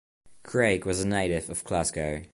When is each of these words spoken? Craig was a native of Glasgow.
Craig 0.41 0.83
was 0.87 0.99
a 0.99 1.07
native 1.07 1.47
of 1.51 1.63
Glasgow. 1.63 2.23